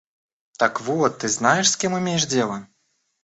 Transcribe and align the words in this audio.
Так 0.57 0.81
вот, 0.81 1.19
ты 1.19 1.29
знаешь, 1.29 1.69
с 1.69 1.77
кем 1.77 1.95
имеешь 1.99 2.25
дело. 2.25 2.67